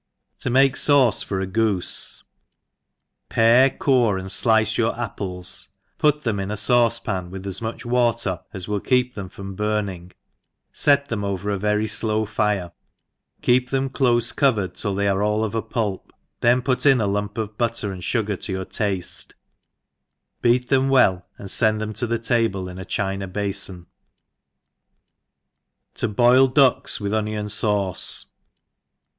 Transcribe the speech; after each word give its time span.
ENGLISH 0.43 0.87
HOUSE 0.87 1.23
KEEPER. 1.25 1.39
59 1.41 1.43
Ta 1.43 1.43
make 1.43 1.43
SavceJov 1.43 1.43
a 1.43 1.45
Gooss. 1.45 2.23
I* 3.37 3.63
ARE,, 3.63 3.69
core, 3.77 4.17
and 4.17 4.27
flicc 4.29 4.77
your 4.77 4.99
apples, 4.99 5.69
put 5.99 6.23
them 6.23 6.39
in 6.39 6.49
z 6.49 6.55
faacepan 6.55 7.29
with 7.29 7.45
as 7.45 7.61
much 7.61 7.85
water 7.85 8.39
as 8.51 8.67
will 8.67 8.81
Recp 8.81 9.13
them 9.13 9.29
from 9.29 9.53
burning, 9.53 10.11
fct 10.73 11.09
them 11.09 11.23
over 11.23 11.51
a 11.51 11.59
very 11.59 11.85
flow 11.85 12.25
fire, 12.25 12.71
keep 13.43 13.69
them 13.69 13.91
clofe 13.91 14.35
covered 14.35 14.73
till 14.73 14.95
they 14.95 15.07
are 15.07 15.21
all 15.21 15.43
of 15.43 15.53
a 15.53 15.61
pulp, 15.61 16.11
then 16.39 16.63
put 16.63 16.87
in 16.87 16.99
a 16.99 17.05
lamp 17.05 17.37
of 17.37 17.55
butter^ 17.55 17.91
and 17.93 18.01
fugar 18.01 18.43
ta 18.43 18.51
your 18.51 18.65
taftc, 18.65 19.33
beat 20.41 20.69
them 20.69 20.89
well 20.89 21.27
and 21.37 21.51
fend 21.51 21.79
them 21.79 21.93
to 21.93 22.07
the 22.07 22.17
table 22.17 22.67
in 22.67 22.79
a 22.79 22.85
china 22.85 23.27
bafon. 23.27 23.85
To 25.93 26.09
foi/DtrcKs 26.09 26.99
with 26.99 27.11
OwroN 27.13 27.51
Sauce. 27.51 28.25